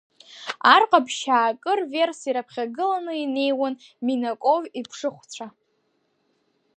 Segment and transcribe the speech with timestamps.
[0.73, 3.73] Ар Ҟаԥшьаа акыр верс ираԥхьагыланы, инеиуан
[4.05, 5.47] Минаков иԥшыхәцәа.